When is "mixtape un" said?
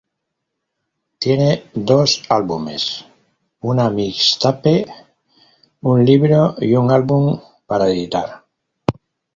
3.91-6.03